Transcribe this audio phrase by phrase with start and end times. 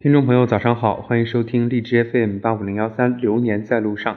[0.00, 4.14] 听众朋友，早上好，欢迎收听荔枝 FM 八五零幺三《流年在路上》。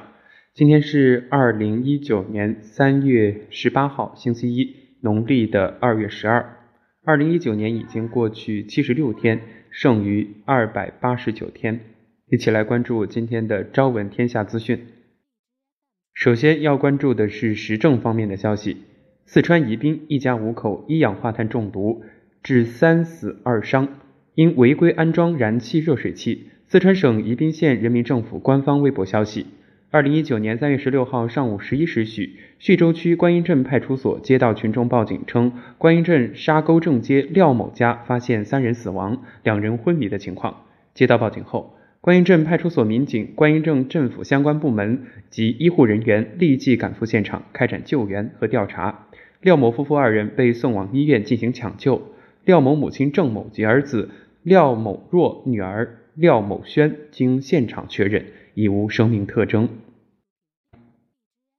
[0.54, 6.58] 今天是二零一九年三月十八号，星期一，农历的二月十二。
[7.06, 11.80] 二零一九年已经过去七十六天，剩余二百八十九天。
[12.30, 14.88] 一起来关注今天的朝闻天下资讯。
[16.14, 18.78] 首先要关注的是时政方面的消息：
[19.26, 22.04] 四川宜宾一家五口一氧化碳中毒，
[22.44, 23.88] 致三死二伤。
[24.38, 29.48] 因违规安装燃气热水器，四川省宜宾县人民政府官方微博消息：
[29.90, 40.66] 二零一九年三月十六号上午十一时许，叙州区观音镇派出所接到群众报警称，观音镇沙沟正街廖某家发现三人死亡、两人昏迷的情况。
[40.94, 49.08] 接到报警后，观音镇派出所民警、观音镇政府相关部门及医护人员立即赶赴现场，开展救援和调查。
[49.42, 52.14] 廖某夫妇二人被送往医院进行抢救。
[52.46, 54.12] 廖某母亲郑某及儿子。
[54.48, 59.68] 廖某若女儿廖某轩经现场确认已无生命特征。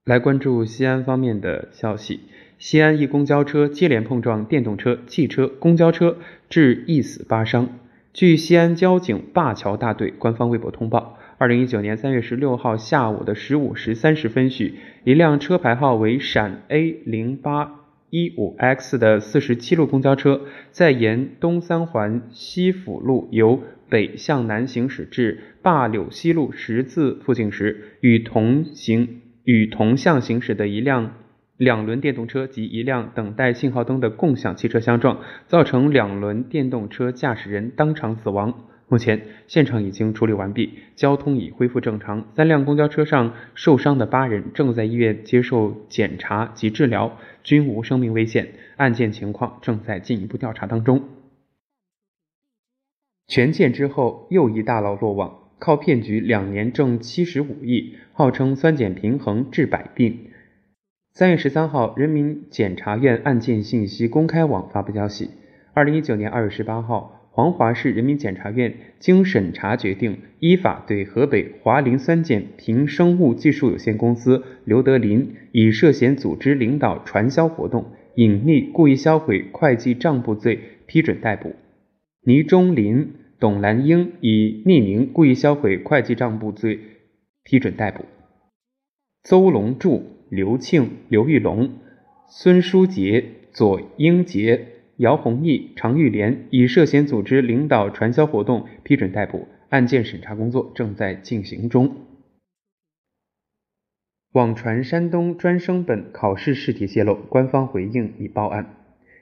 [0.06, 2.20] 来关注西安方面的消息：
[2.56, 6.16] 西安一公交车接连碰撞电动车、汽车、公交车，
[6.48, 7.68] 致一死八伤。
[8.14, 17.87] 据西安交警灞桥大队官方微博通报，二零一九年三月十六号下午的十五时三十分许，一辆车牌号为陕 A 零八。
[18.10, 31.14] 一五 X 的四十七路公交车在沿东三环西辅路由北向南行驶至灞柳西路十字附近时，与同行与同向行驶的一辆
[31.56, 38.67] 两轮电动车及一辆等待信号灯的共享汽车相撞，造成两轮电动车驾驶人当场死亡。
[38.90, 42.26] 目前现场已经处理完毕，交通已恢复正常。
[42.34, 48.48] 三辆公交车上受伤的八人正在医院接受检查及治疗，均无生命危险。
[48.76, 51.02] 案件情况正在进一步调查当中。
[53.26, 60.30] 权健之后又一大佬落网，靠骗局两年挣七十五亿，号称酸碱平衡治百病。
[61.12, 65.32] 三月十三号，人民检察院案件信息公开网发布消息：
[65.74, 67.17] 二零一九年二月十八号。
[67.38, 81.50] 黄骅市人民检察院经审查决定，依法对河北华林酸碱平生物技术有限公司刘德林以涉嫌组织领导传销活动、隐匿、故意销毁会计账簿罪批准逮捕；
[82.24, 86.80] 倪忠林、董兰英以匿名、故意销毁会计账簿罪
[87.44, 88.00] 批准逮捕；
[89.22, 91.70] 邹龙柱、刘庆、刘玉龙、
[92.28, 94.77] 孙书杰、左英杰。
[94.98, 101.94] 姚宏毅、常玉莲以涉嫌组织领导传销活动批准逮捕，案件审查工作正在进行中。
[104.32, 108.74] 网传山东专升本考试试题泄露，官方回应已报案。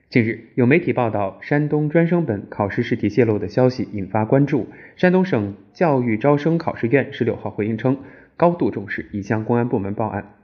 [0.08, 4.68] 近日，有媒体报道山东专升本考试试题泄露的消息，引发关注。
[4.96, 7.98] 山东省教育招生考试院十六号回应称，
[8.38, 10.35] 高度重视，已向公安部门报案。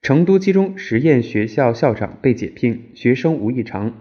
[0.00, 3.92] 成都七中实验学校校长被解聘，学生无异常，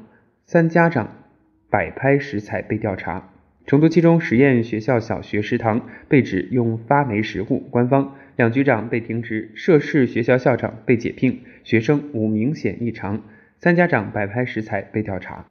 [0.46, 1.26] 三家长
[1.70, 3.34] 摆拍食材被调查。
[3.66, 13.24] 成都七中实验学校小学食堂被指用发霉食物，官方两局长被停职，涉事学校校长被解聘，学生无明显异常，
[13.58, 15.48] 三家长摆拍食材被调查。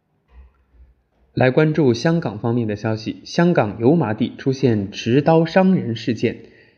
[1.34, 6.36] 来关注香港方面的消息，香港油麻地出现持刀伤人事件，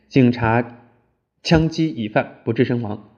[0.09, 0.81] 警察
[1.45, 3.11] 枪击疑犯不治身亡。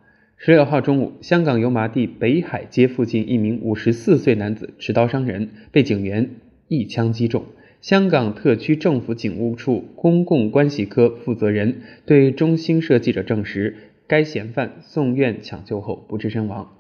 [0.43, 6.31] 十六号中午，香港油麻地北海街附近，一名五十四岁男子持刀伤人，被警员
[6.67, 7.45] 一枪击中。
[7.83, 16.73] 香港特区政府警务处公共关系科负责人对中新社记者证实，该嫌犯送院抢救后不治身亡。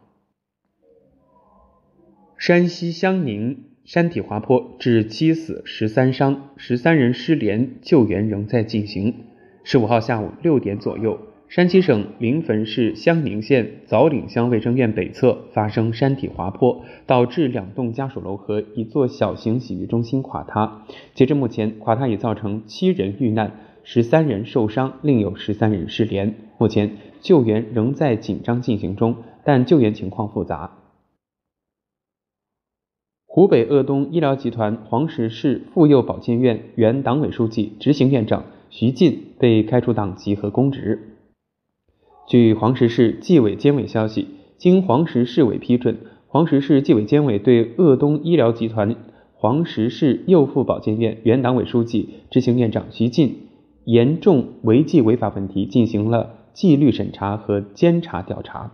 [2.38, 9.14] 山西襄宁山体滑坡致七死十三伤，十三人失联，救援仍在进行。
[9.64, 11.26] 十五号下午六点左右。
[11.50, 20.86] 山西省临汾市襄宁县枣岭乡卫生院北侧发生山体滑坡，导致两栋家属楼和一座小型洗浴中心垮塌。
[21.12, 23.50] 截至目前，垮塌已造成七人遇难，
[23.82, 26.36] 十三人受伤，另有十三人失联。
[26.56, 30.78] 目前救援仍在紧张进行中，但救援情况复杂。
[33.26, 41.09] 湖北鄂东医疗集团黄石市妇幼保健院原党委书记、执行院长徐进被开除党籍和公职。
[42.30, 45.98] 据黄石市纪委监委消息，经黄石市委批准，
[46.28, 48.94] 黄石市纪委监委对鄂东医疗集团
[49.34, 53.48] 黄石市幼妇保健院原党委书记、执行院长徐进
[53.84, 58.70] 严重违纪违法问题进行了纪律审查和监察调查。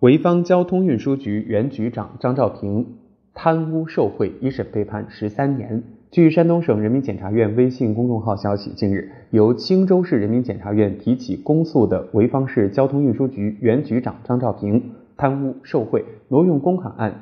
[0.00, 2.96] 潍坊交通运输局原局长张兆平
[3.32, 5.84] 贪污受贿一审被判十三年。
[6.12, 17.14] 据山东省人民检察院微信公众号消息，近日由青州市人民检察院提起公诉的潍坊市交通运输局原局长张兆平贪污受贿挪用公款案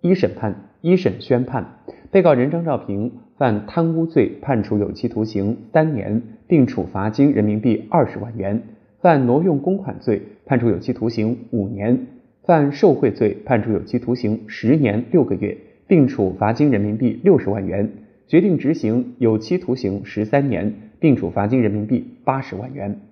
[0.00, 1.64] 一审判一审宣判，
[2.10, 8.58] 被告人张兆平犯贪污罪，判处有期徒刑三年，并处罚金人民币二十万元；
[9.00, 11.96] 犯挪用公款罪，判处有期徒刑五年；
[12.42, 15.56] 犯受贿罪，判处有期徒刑十年六个月，
[15.86, 17.88] 并处罚金人民币六十万元。
[18.32, 23.02] 决定执行有期徒刑十三年，并处罚金人民币八十万元。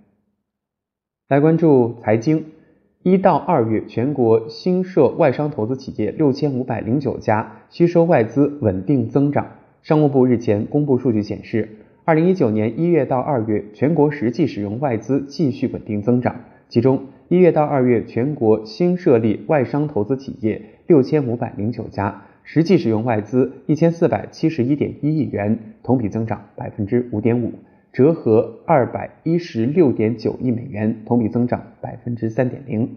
[1.28, 2.46] 来关注财经，
[3.02, 9.46] 一到二月，全国新设外商投资企业六千五百零九家，吸收外资稳定增长。
[9.82, 11.68] 商务部日前公布数据显示，
[12.06, 16.34] 二零一九年一月到二月，全国实际使用外资继续稳定增长，
[16.70, 22.22] 其中一月到二月，全国新设立外商投资企业六千五百零九家。
[22.52, 27.52] 实际使用外资一千四百七十一点一亿元，同比增长百分之五点五，
[27.92, 32.96] 折合二百一十六点九亿美元，同比增长百分之三点零。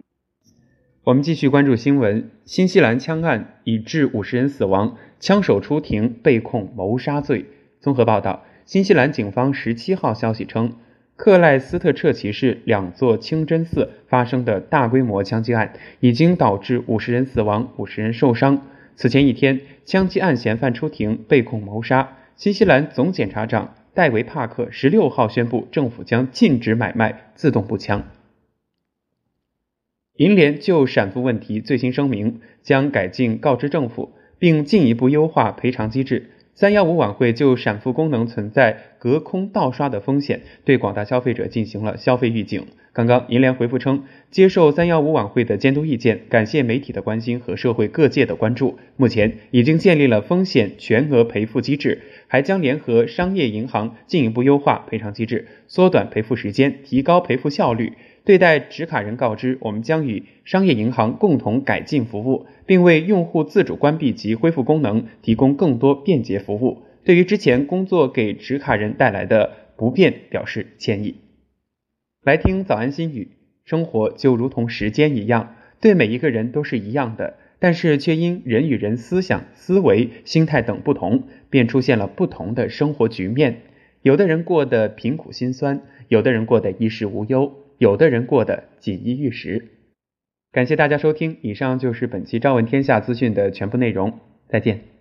[1.04, 7.46] 我们继续关注新闻：新西兰枪案已致五十人死亡，枪手出庭被控谋杀罪。
[7.80, 10.74] 综合报道，新西兰警方十七号消息称，
[11.16, 18.60] 克莱斯特彻奇市两座清真寺发生的大规模枪击案，已经导致五十人死亡，五十人受伤。
[18.96, 22.18] 此前一天，枪击案嫌犯出庭被控谋杀。
[22.36, 28.04] 新西兰总检察长戴维·帕克十六号宣布，政府将禁止买卖自动步枪。
[30.18, 36.30] 银联就闪付问题最新声明，将改进告知政府，并进一步优化赔偿机制。
[36.54, 42.68] 三幺五晚会就闪付功能存在隔空盗刷的风险，对广大消费者进行了消费预警。
[42.96, 48.78] 刚刚，银联回复称，接受三幺五晚会的监督意见，感谢媒体的关心和社会各界的关注。
[48.98, 57.94] 目前已经建立了风险全额赔付机制，还将联合商业银行进一步优化赔偿机制，缩短赔付时间，提高赔付效率。
[58.26, 66.84] 对待持卡人告知，我们将与商业银行共同改进服务，并为用户自主关闭及恢复功能提供更多便捷服务。
[67.04, 71.16] 对于之前工作给持卡人带来的不便，表示歉意。
[72.24, 73.32] 来听早安心语，
[73.66, 83.64] 生活就如同时间一样，对每一个人都是一样的，但是却因人与人思想、思维、心态等不同，便出现了不同的生活局面。
[84.02, 89.68] 有的人过得贫苦心酸，有的人过得衣食无忧，有的人过得锦衣玉食。
[90.54, 94.93] 感谢大家收听，以上就是本期朝闻天下资讯的全部内容，再见。